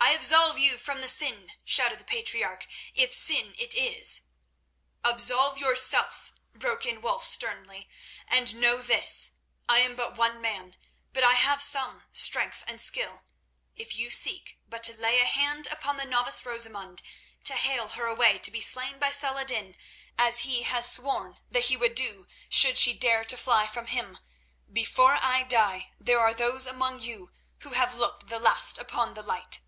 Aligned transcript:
"I 0.00 0.10
absolve 0.26 0.58
you 0.58 0.76
from 0.78 1.00
the 1.00 1.08
sin," 1.08 1.52
shouted 1.64 1.98
the 1.98 2.04
patriarch, 2.04 2.66
"if 2.94 3.12
sin 3.12 3.54
it 3.58 3.74
is." 3.74 4.20
"Absolve 5.02 5.58
yourself," 5.58 6.32
broke 6.54 6.86
in 6.86 7.00
Wulf 7.02 7.24
sternly, 7.26 7.88
"and 8.28 8.54
know 8.54 8.80
this. 8.80 9.32
I 9.68 9.80
am 9.80 9.96
but 9.96 10.16
one 10.16 10.40
man, 10.40 10.76
but 11.12 11.24
I 11.24 11.32
have 11.34 11.62
some 11.62 12.04
strength 12.12 12.64
and 12.66 12.80
skill. 12.80 13.24
If 13.76 13.96
you 13.96 14.08
seek 14.10 14.58
but 14.68 14.82
to 14.84 14.94
lay 14.94 15.20
a 15.20 15.24
hand 15.26 15.66
upon 15.70 15.96
the 15.98 16.04
novice 16.06 16.44
Rosamund 16.46 17.02
to 17.42 17.54
hale 17.54 17.88
her 17.88 18.06
away 18.06 18.38
to 18.38 18.50
be 18.50 18.60
slain 18.62 18.98
by 18.98 19.10
Saladin, 19.10 19.76
as 20.16 20.40
he 20.40 20.62
has 20.62 20.90
sworn 20.90 21.40
that 21.50 21.64
he 21.66 21.76
would 21.76 21.94
do 21.94 22.28
should 22.48 22.78
she 22.78 22.92
dare 22.94 23.24
to 23.24 23.36
fly 23.36 23.66
from 23.66 23.86
him, 23.86 24.18
before 24.72 25.18
I 25.20 25.42
die 25.42 25.92
there 25.98 26.20
are 26.20 26.32
those 26.34 26.66
among 26.66 27.00
you 27.00 27.30
who 27.60 27.72
have 27.74 27.94
looked 27.94 28.28
the 28.28 28.38
last 28.38 28.78
upon 28.78 29.12
the 29.14 29.22
light." 29.22 29.60